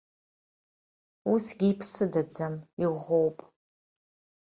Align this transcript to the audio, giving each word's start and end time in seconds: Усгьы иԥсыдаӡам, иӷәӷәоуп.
Усгьы 1.31 1.65
иԥсыдаӡам, 1.71 2.55
иӷәӷәоуп. 2.83 3.37